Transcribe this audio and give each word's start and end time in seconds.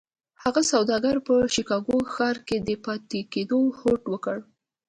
هغه 0.43 0.61
سوداګر 0.71 1.15
په 1.27 1.33
شيکاګو 1.53 1.97
ښار 2.13 2.37
کې 2.47 2.57
د 2.67 2.69
پاتې 2.85 3.19
کېدو 3.33 3.59
هوډ 3.77 4.01
وکړ. 4.11 4.37